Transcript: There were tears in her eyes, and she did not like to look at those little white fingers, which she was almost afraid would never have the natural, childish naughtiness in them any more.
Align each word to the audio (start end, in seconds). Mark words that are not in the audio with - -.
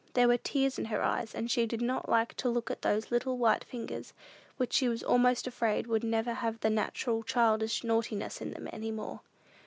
There 0.15 0.27
were 0.27 0.37
tears 0.37 0.79
in 0.79 0.85
her 0.85 1.03
eyes, 1.03 1.35
and 1.35 1.51
she 1.51 1.67
did 1.67 1.79
not 1.79 2.09
like 2.09 2.33
to 2.37 2.49
look 2.49 2.71
at 2.71 2.81
those 2.81 3.11
little 3.11 3.37
white 3.37 3.63
fingers, 3.63 4.13
which 4.57 4.73
she 4.73 4.89
was 4.89 5.03
almost 5.03 5.45
afraid 5.45 5.85
would 5.85 6.03
never 6.03 6.33
have 6.33 6.59
the 6.61 6.71
natural, 6.71 7.21
childish 7.21 7.83
naughtiness 7.83 8.41
in 8.41 8.49
them 8.49 8.67
any 8.73 8.89
more. 8.89 9.19